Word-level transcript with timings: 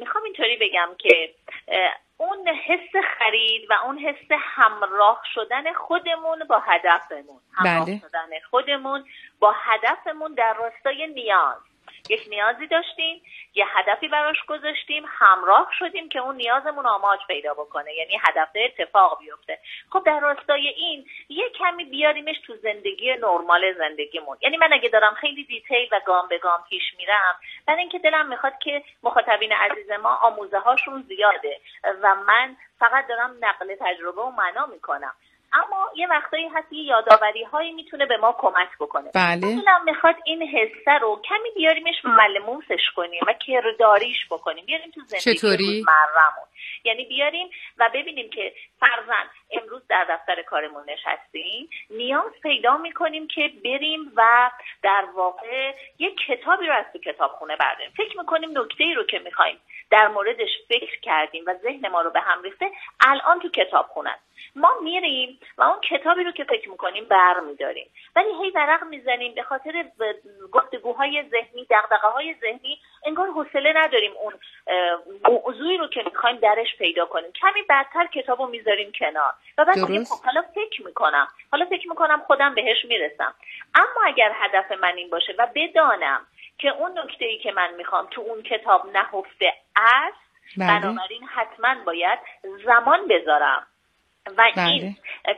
می‌خوام 0.00 0.24
اینطوری 0.24 0.56
بگم 0.56 0.88
که 0.98 1.34
اون 2.16 2.48
حس 2.48 3.04
خرید 3.18 3.70
و 3.70 3.74
اون 3.84 3.98
حس 3.98 4.26
همراه 4.30 5.22
شدن 5.34 5.72
خودمون 5.72 6.44
با 6.48 6.58
هدفمون 6.58 7.40
همراه 7.54 7.86
بله. 7.86 7.98
شدن 7.98 8.40
خودمون 8.50 9.04
با 9.40 9.54
هدفمون 9.56 10.34
در 10.34 10.54
راستای 10.54 11.06
نیاز 11.06 11.71
یک 12.08 12.24
نیازی 12.28 12.66
داشتیم 12.66 13.22
یه 13.54 13.66
هدفی 13.68 14.08
براش 14.08 14.44
گذاشتیم 14.48 15.04
همراه 15.08 15.70
شدیم 15.78 16.08
که 16.08 16.18
اون 16.18 16.36
نیازمون 16.36 16.86
آماج 16.86 17.20
پیدا 17.28 17.54
بکنه. 17.54 17.94
یعنی 17.94 18.20
هدف 18.28 18.48
اتفاق 18.54 19.18
بیفته. 19.18 19.58
خب 19.90 20.02
در 20.06 20.20
راستای 20.20 20.68
این 20.68 21.06
یه 21.28 21.48
کمی 21.50 21.84
بیاریمش 21.84 22.36
تو 22.46 22.56
زندگی 22.56 23.14
نرمال 23.14 23.72
زندگیمون. 23.78 24.36
یعنی 24.40 24.56
من 24.56 24.72
اگه 24.72 24.88
دارم 24.88 25.14
خیلی 25.14 25.44
دیتیل 25.44 25.88
و 25.92 26.00
گام 26.06 26.28
به 26.28 26.38
گام 26.38 26.64
پیش 26.68 26.94
میرم 26.98 27.34
برای 27.66 27.80
اینکه 27.80 27.98
دلم 27.98 28.28
می‌خواد 28.28 28.58
که 28.58 28.84
مخاطبین 29.02 29.52
عزیز 29.52 29.90
ما 29.90 30.14
آموزه 30.14 30.58
هاشون 30.58 31.02
زیاده 31.02 31.60
و 32.02 32.14
من 32.14 32.56
فقط 32.78 33.06
دارم 33.06 33.36
نقل 33.40 33.74
تجربه 33.80 34.22
و 34.22 34.30
معنا 34.30 34.66
می‌کنم. 34.66 35.14
اما 35.52 35.90
یه 35.96 36.06
وقتایی 36.06 36.48
هست 36.48 36.72
یه 36.72 36.84
یادآوری 36.84 37.44
هایی 37.44 37.72
می‌تونه 37.72 38.06
به 38.06 38.16
ما 38.16 38.36
کمک 38.38 38.68
بکنه. 38.80 39.10
بله. 39.14 39.56
می‌خواد 39.84 40.16
این 40.24 40.42
حسه 40.42 40.98
رو 41.00 41.22
کمی 41.24 41.50
بیاریمش 41.56 42.04
ملموسش 42.04 42.90
کنیم 42.96 43.20
و 43.26 43.32
کرداریش 43.32 44.26
بکنیم. 44.30 44.66
بیاریم 44.66 44.90
تو 44.90 45.00
زندگی 45.00 45.34
چطوری؟ 45.34 45.84
یعنی 46.84 47.04
بیاریم 47.04 47.50
و 47.78 47.90
ببینیم 47.94 48.30
که 48.30 48.52
فرزن 48.80 49.30
امروز 49.50 49.82
در 49.88 50.06
دفتر 50.08 50.42
کارمون 50.42 50.82
نشستیم. 50.88 51.70
نیاز 51.90 52.32
پیدا 52.42 52.76
می‌کنیم 52.76 53.28
که 53.28 53.52
بریم 53.64 54.12
و 54.16 54.50
در 54.82 55.04
واقع 55.14 55.74
یک 55.98 56.16
کتابی 56.28 56.66
رو 56.66 56.74
از 56.74 56.84
تو 56.92 56.98
کتابخونه 56.98 57.56
برداریم. 57.56 57.92
فکر 57.96 58.18
می‌کنیم 58.18 58.58
نکته 58.58 58.84
ای 58.84 58.94
رو 58.94 59.04
که 59.04 59.18
می‌خوایم 59.18 59.60
در 59.92 60.08
موردش 60.08 60.50
فکر 60.68 61.00
کردیم 61.00 61.44
و 61.46 61.54
ذهن 61.54 61.88
ما 61.88 62.00
رو 62.00 62.10
به 62.10 62.20
هم 62.20 62.42
ریخته 62.42 62.70
الان 63.00 63.40
تو 63.40 63.48
کتابخونه 63.48 64.14
ما 64.56 64.70
میریم 64.82 65.40
و 65.58 65.62
اون 65.62 65.80
کتابی 65.80 66.24
رو 66.24 66.32
که 66.32 66.44
فکر 66.44 66.70
می‌کنیم 66.70 67.04
برمیداریم 67.04 67.90
ولی 68.16 68.28
هی 68.42 68.50
ورق 68.50 68.84
می‌زنیم 68.84 69.34
به 69.34 69.42
خاطر 69.42 69.84
گفتگوهای 70.52 71.24
ذهنی 71.30 71.64
دقدقه 71.70 72.08
های 72.08 72.34
ذهنی. 72.40 72.78
انگار 73.06 73.28
حوصله 73.28 73.72
نداریم 73.76 74.12
اون 74.20 74.34
موضوعی 75.24 75.76
رو 75.76 75.88
که 75.88 76.02
می‌خوایم 76.02 76.36
درش 76.36 76.76
پیدا 76.78 77.06
کنیم. 77.06 77.32
کمی 77.32 77.62
بعدتر 77.68 78.06
کتاب 78.06 78.40
رو 78.40 78.46
می‌ذاریم 78.46 78.92
کنار. 78.92 79.32
و 79.58 79.64
بعد 79.64 80.04
خب 80.04 80.24
حالا 80.24 80.42
فکر 80.54 80.82
می‌کنم. 80.86 81.28
حالا 81.52 81.64
فکر 81.64 81.88
می‌کنم 81.88 82.22
خودم 82.26 82.54
بهش 82.54 82.84
می‌رسم. 82.84 83.34
اما 83.74 84.06
اگر 84.06 84.32
هدف 84.34 84.72
من 84.72 84.96
این 84.96 85.10
باشه 85.10 85.34
و 85.38 85.46
بدانم 85.54 86.26
که 86.62 86.68
اون 86.68 86.98
نکته 86.98 87.24
ای 87.24 87.38
که 87.38 87.52
من 87.52 87.74
می‌خوام 87.74 88.06
تو 88.10 88.20
اون 88.20 88.42
کتاب 88.42 88.86
نهفته 88.86 89.52
است 89.76 90.32
بله. 90.58 90.80
بنابراین 90.80 91.24
حتما 91.24 91.74
باید 91.84 92.18
زمان 92.64 93.08
بذارم 93.08 93.66
و 94.26 94.50
بله. 94.56 94.66
این 94.66 94.96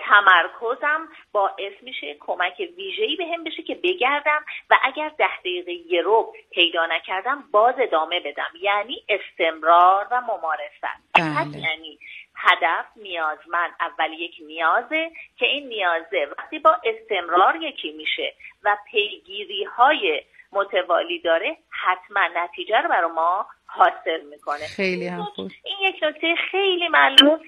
تمرکزم 0.08 1.08
باعث 1.32 1.72
میشه 1.82 2.16
کمک 2.20 2.62
ویژه‌ای 2.76 3.16
به 3.16 3.24
هم 3.26 3.44
بشه 3.44 3.62
که 3.62 3.74
بگردم 3.74 4.44
و 4.70 4.78
اگر 4.82 5.08
ده 5.18 5.38
دقیقه 5.40 5.72
یه 5.72 6.02
رو 6.02 6.32
پیدا 6.50 6.86
نکردم 6.86 7.44
باز 7.50 7.74
ادامه 7.78 8.20
بدم 8.20 8.50
یعنی 8.60 9.02
استمرار 9.08 10.08
و 10.10 10.20
ممارست 10.20 10.84
بله. 11.14 11.58
یعنی 11.58 11.98
هدف 12.36 12.84
نیازمند 12.96 13.70
اول 13.80 14.12
یک 14.12 14.34
نیازه 14.46 15.10
که 15.38 15.46
این 15.46 15.68
نیازه 15.68 16.28
وقتی 16.38 16.58
با 16.58 16.76
استمرار 16.84 17.56
یکی 17.56 17.92
میشه 17.92 18.34
و 18.64 18.76
پیگیری 18.90 19.64
های 19.64 20.22
متوالی 20.54 21.18
داره 21.18 21.56
حتما 21.70 22.20
نتیجه 22.36 22.80
رو 22.80 22.88
برای 22.88 23.10
ما 23.10 23.46
حاصل 23.66 24.20
می‌کنه. 24.30 24.66
خیلی 24.76 25.06
هم 25.06 25.24
خوب. 25.24 25.50
این 25.64 25.76
یک 25.88 26.02
نکته 26.02 26.34
خیلی 26.50 26.88
ملموس 26.88 27.40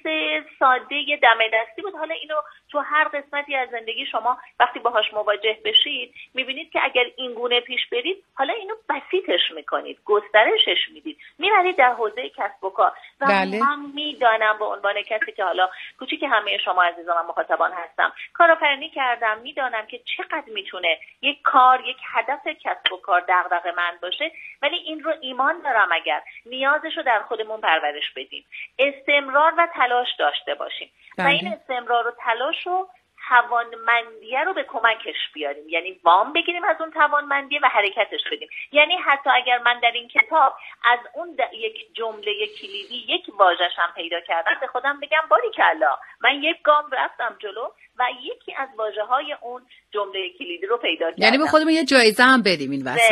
ساده 0.58 1.18
دم 1.22 1.38
دستی 1.54 1.82
بود. 1.82 1.94
حالا 1.94 2.14
اینو 2.14 2.34
تو 2.70 2.78
هر 2.78 3.04
قسمتی 3.04 3.54
از 3.56 3.68
زندگی 3.70 4.06
شما 4.06 4.38
وقتی 4.60 4.78
باهاش 4.78 5.14
مواجه 5.14 5.58
بشید 5.64 6.14
می‌بینید 6.34 6.70
که 6.70 6.80
اگر 6.82 7.04
این 7.16 7.34
گونه 7.34 7.60
پیش 7.60 7.86
برید 7.92 8.24
حالا 8.34 8.52
اینو 8.54 8.74
بسیطش 8.88 9.50
می‌کنید 9.54 9.98
گسترشش 10.04 10.88
می‌دید. 10.92 11.18
می‌برید 11.38 11.76
در 11.76 11.92
حوزه 11.92 12.28
کسب 12.28 12.64
و 12.64 12.70
کار. 12.70 12.92
و 13.20 13.26
بله. 13.26 13.60
من 13.60 13.78
می‌دانم 13.94 14.58
به 14.58 14.64
عنوان 14.64 15.02
کسی 15.02 15.32
که 15.32 15.44
حالا 15.44 15.68
کوچیک 15.98 16.22
همه 16.22 16.58
شما 16.58 16.82
عزیزان 16.82 17.16
و 17.16 17.28
مخاطبان 17.28 17.72
هستم 17.72 18.12
کارآفرینی 18.34 18.90
کردم 18.90 19.38
می‌دانم 19.38 19.86
که 19.86 20.00
چقدر 20.16 20.52
می‌تونه 20.54 20.98
یک 21.22 21.42
کار 21.42 21.80
یک 21.80 21.96
هدف 22.14 22.46
کسب 22.46 22.92
و 22.92 22.96
کار 22.96 23.24
دغدغه 23.28 23.72
من 23.76 23.98
باشه 24.02 24.32
ولی 24.62 24.76
این 24.76 25.00
رو 25.00 25.12
ایمان 25.20 25.62
دارم 25.62 25.88
اگر 25.92 26.22
نیازش 26.46 26.96
رو 26.96 27.02
در 27.02 27.22
خودمون 27.22 27.60
پرورش 27.60 28.12
بدیم 28.16 28.44
استمرار 28.78 29.54
و 29.58 29.68
تلاش 29.74 30.08
داشته 30.18 30.54
باشیم 30.54 30.90
و 31.18 31.22
این 31.22 31.40
بله. 31.40 31.50
استمرار 31.52 32.08
و 32.08 32.12
تلاش 32.18 32.66
رو 32.66 32.88
توانمندیه 33.28 34.44
رو 34.44 34.54
به 34.54 34.62
کمکش 34.62 35.32
بیاریم. 35.34 35.68
یعنی 35.68 36.00
وام 36.04 36.32
بگیریم 36.32 36.64
از 36.64 36.76
اون 36.80 36.90
توانمندیه 36.90 37.60
و 37.62 37.68
حرکتش 37.68 38.20
بدیم. 38.32 38.48
یعنی 38.72 38.96
حتی 38.96 39.30
اگر 39.30 39.58
من 39.58 39.80
در 39.80 39.92
این 39.92 40.08
کتاب 40.08 40.54
از 40.84 40.98
اون 41.14 41.36
یک 41.52 41.94
جمله 41.94 42.46
کلیدی 42.46 43.04
یک 43.08 43.24
واژش 43.38 43.72
هم 43.76 43.92
پیدا 43.94 44.20
کردم 44.20 44.56
به 44.60 44.66
خودم 44.66 45.00
بگم 45.00 45.22
باری 45.28 45.50
کلا 45.50 45.98
من 46.20 46.42
یک 46.42 46.62
گام 46.62 46.90
رفتم 46.92 47.36
جلو 47.38 47.68
و 47.98 48.04
یکی 48.22 48.54
از 48.58 48.68
واژه 48.78 49.02
های 49.02 49.36
اون 49.42 49.62
جمله 49.94 50.30
کلیدی 50.38 50.66
رو 50.66 50.76
پیدا 50.76 51.10
کردم. 51.10 51.22
یعنی 51.22 51.38
به 51.38 51.46
خودمون 51.46 51.72
یه 51.72 51.84
جایزه 51.84 52.22
هم 52.22 52.42
بدیم 52.42 52.70
این 52.70 52.82
وسط. 52.88 53.10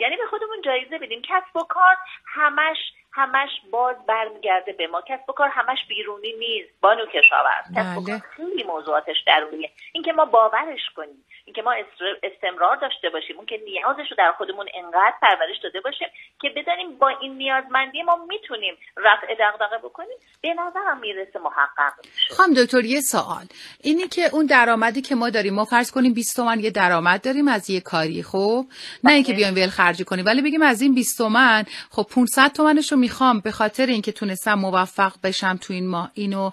یعنی 0.00 0.16
به 0.16 0.26
خودمون 0.30 0.62
جایزه 0.64 0.98
بدیم. 0.98 1.22
کسب 1.22 1.56
و 1.56 1.64
کار 1.68 1.96
همش 2.26 2.76
همش 3.12 3.50
باز 3.70 3.96
برمیگرده 4.06 4.72
به 4.72 4.86
ما. 4.86 5.00
کسب 5.00 5.30
و 5.30 5.32
کار 5.32 5.48
همش 5.48 5.78
بیرونی 5.88 6.32
نیست. 6.32 6.80
بانو 6.80 7.06
کشاورز 7.06 7.64
کسب 7.76 7.98
و 7.98 8.04
کار 8.04 8.18
بله. 8.18 8.22
خیلی 8.36 8.62
موضوعاتش 8.62 9.16
درونیه. 9.26 9.70
اینکه 9.92 10.12
ما 10.12 10.24
باورش 10.24 10.90
کنیم. 10.96 11.24
اینکه 11.50 11.62
ما 11.62 11.74
استمرار 12.22 12.76
داشته 12.76 13.10
باشیم 13.10 13.36
اون 13.36 13.46
که 13.46 13.60
نیازش 13.64 14.10
رو 14.10 14.16
در 14.18 14.32
خودمون 14.38 14.66
انقدر 14.74 15.14
پرورش 15.22 15.58
داده 15.62 15.80
باشیم 15.80 16.08
که 16.40 16.48
بدانیم 16.56 16.98
با 16.98 17.08
این 17.08 17.32
نیازمندی 17.38 18.02
ما 18.02 18.18
می‌تونیم 18.28 18.74
رفع 18.96 19.26
دغدغه 19.40 19.78
بکنیم 19.78 20.16
به 20.42 20.54
نظرم 20.54 21.00
می‌رسه 21.00 21.38
محقق 21.38 21.92
میشه. 22.04 22.34
خانم 22.34 22.54
دکتر 22.54 22.84
یه 22.84 23.00
سوال. 23.00 23.44
اینی 23.80 24.08
که 24.08 24.22
اون 24.32 24.46
درآمدی 24.46 25.02
که 25.02 25.14
ما 25.14 25.30
داریم 25.30 25.54
ما 25.54 25.64
فرض 25.64 25.90
کنیم 25.90 26.14
20 26.14 26.36
تومن 26.36 26.60
یه 26.60 26.70
درآمد 26.70 27.24
داریم 27.24 27.48
از 27.48 27.70
یه 27.70 27.80
کاری 27.80 28.22
خب؟ 28.22 28.64
نه 29.04 29.12
اینکه 29.12 29.32
بله. 29.32 29.36
بیایم 29.36 29.54
ول 29.54 29.70
خرجی 29.70 30.04
کنیم 30.04 30.24
ولی 30.26 30.42
بگیم 30.42 30.62
از 30.62 30.82
این 30.82 30.94
20 30.94 31.18
تومن 31.18 31.64
خب 31.90 32.06
500 32.14 32.52
تومنش 32.52 32.92
رو 32.92 32.98
می‌خوام 32.98 33.40
به 33.40 33.50
خاطر 33.50 33.86
اینکه 33.86 34.12
تونستم 34.12 34.54
موفق 34.54 35.12
بشم 35.24 35.56
تو 35.56 35.72
این 35.72 35.88
ماه 35.88 36.10
اینو 36.14 36.50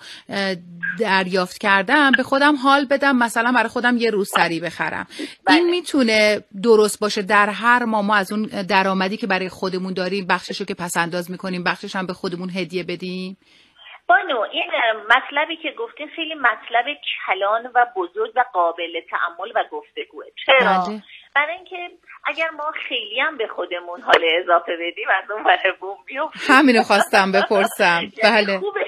دریافت 1.00 1.58
کردم 1.58 2.12
به 2.18 2.24
خودم 2.24 2.56
حال 2.56 2.86
بدم 2.86 3.18
مثلا 3.18 3.52
برای 3.52 3.70
خودم 3.70 3.98
یه 3.98 4.10
روسری 4.10 4.60
بخرم. 4.60 4.87
بله. 4.90 5.56
این 5.56 5.70
می‌تونه 5.70 6.44
درست 6.64 7.00
باشه 7.00 7.22
در 7.22 7.50
هر 7.50 7.86
ماه 7.86 8.06
ما 8.06 8.16
از 8.16 8.32
اون 8.32 8.42
درآمدی 8.70 9.18
که 9.18 9.28
برای 9.28 9.50
خودمون 9.50 9.94
داریم 9.94 10.28
بخششو 10.28 10.66
که 10.66 10.74
پس 10.74 10.98
انداز 10.98 11.32
می‌کنیم 11.32 11.64
بخشش 11.64 11.96
هم 11.96 12.06
به 12.06 12.14
خودمون 12.14 12.50
هدیه 12.50 12.84
بدیم؟ 12.84 13.38
بانو 14.08 14.40
این 14.40 14.72
مطلبی 15.10 15.56
که 15.56 15.72
گفتین 15.80 16.08
خیلی 16.16 16.36
مطلب 16.36 16.86
کلان 17.28 17.72
و 17.76 17.86
بزرگ 17.96 18.32
و 18.36 18.44
قابل 18.54 19.02
تعمل 19.10 19.52
و 19.56 19.64
گفتگوه. 19.72 20.26
چرا؟ 20.46 20.86
بله. 20.88 21.04
برای 21.36 21.56
اینکه 21.56 21.90
اگر 22.26 22.50
ما 22.50 22.72
خیلی 22.88 23.20
هم 23.20 23.38
به 23.38 23.48
خودمون 23.48 24.02
حال 24.02 24.22
اضافه 24.44 24.72
بدیم 24.82 25.08
از 25.24 25.32
اون 25.32 25.44
برای 25.44 25.74
بوم 25.80 25.98
همینو 26.48 26.84
خواستم 26.84 27.32
بپرسم. 27.32 28.02
یعنی 28.24 28.46
بله. 28.46 28.60
خوبه. 28.60 28.87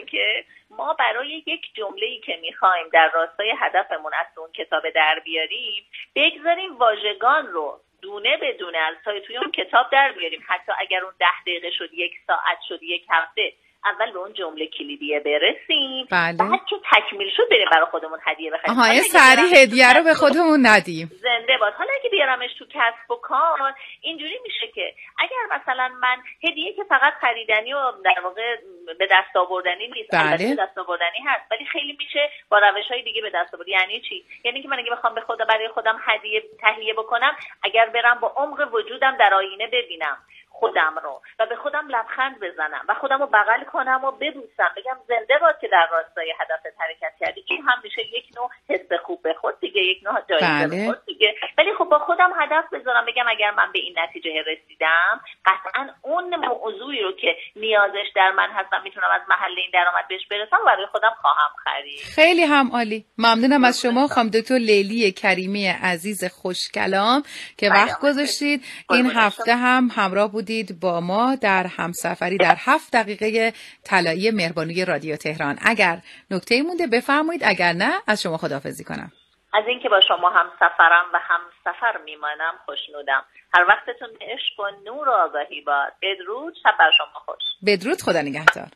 ما 0.79 0.93
برای 0.93 1.43
یک 1.45 1.73
جمله 1.73 2.05
ای 2.05 2.19
که 2.19 2.37
می‌خوایم 2.41 2.89
در 2.93 3.11
راستای 3.13 3.53
هدفمون 3.59 4.11
از 4.13 4.37
اون 4.37 4.51
کتاب 4.51 4.89
در 4.89 5.19
بیاریم 5.25 5.83
بگذاریم 6.15 6.77
واژگان 6.77 7.47
رو 7.47 7.79
دونه 8.01 8.37
به 8.37 8.53
دونه 8.53 8.77
از 8.77 8.95
توی 9.27 9.37
اون 9.37 9.51
کتاب 9.51 9.89
در 9.91 10.11
بیاریم. 10.11 10.43
حتی 10.47 10.71
اگر 10.79 11.03
اون 11.03 11.13
ده 11.19 11.41
دقیقه 11.41 11.71
شد 11.71 11.93
یک 11.93 12.13
ساعت 12.27 12.57
شد 12.67 12.83
یک 12.83 13.05
هفته 13.09 13.53
اول 13.85 14.11
به 14.11 14.19
اون 14.19 14.33
جمله 14.33 14.67
کلیدیه 14.67 15.19
برسیم. 15.19 16.07
بله. 16.11 16.37
بعد 16.37 16.59
که 16.69 16.75
تکمیل 16.91 17.29
شد 17.37 17.49
بریم 17.51 17.67
برای 17.71 17.85
خودمون 17.91 18.19
هدیه 18.25 18.51
بخریم. 18.51 18.79
آها 18.79 19.01
سری 19.01 19.61
هدیه 19.61 19.93
رو 19.93 20.03
به 20.03 20.13
خودمون 20.13 20.65
ندیم. 20.65 21.07
زنده 21.21 21.57
باد 21.59 21.73
حالا 21.73 21.89
اگه 21.99 22.09
بیارمش 22.09 22.49
تو 22.59 22.65
کسب 22.65 23.11
و 23.11 23.15
کار 23.15 23.73
اینجوری 24.01 24.39
میشه 24.43 24.67
که 24.75 24.93
اگر 25.19 25.59
مثلا 25.59 25.87
من 26.01 26.17
هدیه 26.43 26.73
که 26.73 26.83
فقط 26.83 27.13
خریدنی 27.21 27.73
و 27.73 27.91
در 28.05 28.21
واقع 28.23 28.55
به 28.99 29.07
دست 29.11 29.35
آوردنی 29.35 29.87
نیست 29.87 30.09
بله. 30.11 30.55
دست 30.55 30.77
آوردنی 30.77 31.19
هست 31.25 31.51
ولی 31.51 31.65
خیلی 31.65 31.95
میشه 31.99 32.29
با 32.49 32.59
روش 32.59 32.85
های 32.91 33.03
دیگه 33.03 33.21
به 33.21 33.29
دست 33.29 33.53
آوردن 33.53 33.71
یعنی 33.71 34.01
چی؟ 34.01 34.25
یعنی 34.43 34.61
که 34.61 34.67
من 34.67 34.79
اگه 34.79 34.91
بخوام 34.91 35.15
به 35.15 35.21
خدا 35.21 35.45
برای 35.45 35.67
خودم 35.67 35.99
هدیه 36.05 36.43
تهیه 36.61 36.93
بکنم 36.93 37.35
اگر 37.63 37.85
برم 37.85 38.19
با 38.19 38.33
عمق 38.37 38.73
وجودم 38.73 39.17
در 39.17 39.33
آینه 39.33 39.67
ببینم. 39.67 40.17
خودم 40.59 40.95
رو 41.03 41.21
و 41.39 41.45
به 41.45 41.55
خودم 41.55 41.87
لبخند 41.87 42.39
بزنم 42.39 42.85
و 42.87 42.93
خودم 42.93 43.19
رو 43.19 43.27
بغل 43.27 43.63
کنم 43.63 44.01
و 44.03 44.11
ببوسم. 44.11 44.71
بگم 44.77 44.97
زنده 45.07 45.37
باد 45.41 45.59
که 45.59 45.67
در 45.67 45.87
راستای 45.91 46.33
هدف 46.39 46.65
حرکت 46.77 47.13
کردی. 47.19 47.43
این 47.47 47.61
هم 47.61 47.79
میشه 47.83 48.01
یک 48.01 48.25
نوع 48.37 48.49
حس 48.69 48.93
خوب 48.93 49.21
به 49.21 49.33
خود 49.33 49.59
دیگه 49.79 49.91
یک 49.91 50.03
جایزه 50.29 50.67
بله. 50.67 50.95
دیگه. 51.05 51.35
ولی 51.57 51.69
خب 51.77 51.85
با 51.85 51.99
خودم 51.99 52.31
هدف 52.41 52.73
بذارم 52.73 53.05
بگم 53.05 53.23
اگر 53.29 53.51
من 53.51 53.71
به 53.73 53.79
این 53.79 53.95
نتیجه 53.99 54.29
رسیدم 54.47 55.21
قطعا 55.45 55.89
اون 56.01 56.35
موضوعی 56.35 57.01
رو 57.01 57.11
که 57.11 57.35
نیازش 57.55 58.07
در 58.15 58.31
من 58.37 58.49
هستم 58.51 58.81
می‌تونم 58.83 59.07
از 59.15 59.21
محل 59.29 59.55
این 59.57 59.69
درآمد 59.73 60.07
بهش 60.09 60.21
برسم 60.31 60.57
برای 60.65 60.85
خودم 60.91 61.11
خواهم 61.21 61.49
خرید. 61.63 61.99
خیلی 62.15 62.43
هم 62.43 62.71
عالی. 62.71 63.05
ممنونم 63.17 63.63
از 63.63 63.81
شما. 63.81 64.07
خانم 64.07 64.29
دکتر 64.29 64.55
لیلی 64.55 65.11
کریمی 65.11 65.67
عزیز 65.67 66.23
خوشکلام 66.25 67.23
که 67.57 67.69
بله، 67.69 67.83
وقت 67.83 68.01
گذاشتید. 68.01 68.65
این 68.89 69.11
هفته 69.15 69.55
هم 69.55 69.89
همراه 69.95 70.31
بودید 70.31 70.79
با 70.79 70.99
ما 71.01 71.35
در 71.35 71.67
همسفری 71.67 72.37
در 72.37 72.55
هفت 72.57 72.93
دقیقه 72.93 73.53
طلایی 73.83 74.31
مهربانی 74.31 74.85
رادیو 74.85 75.15
تهران. 75.15 75.59
اگر 75.65 75.97
نکته 76.31 76.61
مونده 76.61 76.87
بفرمایید 76.87 77.41
اگر 77.45 77.73
نه 77.73 77.91
از 78.07 78.21
شما 78.21 78.37
خداحافظی 78.37 78.83
کنم. 78.83 79.11
از 79.53 79.63
اینکه 79.67 79.89
با 79.89 80.01
شما 80.07 80.29
هم 80.29 80.51
سفرم 80.59 81.05
و 81.13 81.19
هم 81.21 81.41
سفر 81.63 81.97
میمانم 81.97 82.53
خوشنودم. 82.65 83.23
هر 83.53 83.65
وقتتون 83.67 84.09
به 84.19 84.25
عشق 84.25 84.59
و 84.59 84.69
نور 84.85 85.09
و 85.09 85.11
آگاهی 85.11 85.61
باد. 85.61 85.93
بدرود 86.01 86.55
شب 86.63 86.75
بر 86.79 86.91
شما 86.97 87.19
خوش. 87.25 87.43
بدرود 87.65 88.01
خدا 88.01 88.21
نگهدار. 88.21 88.67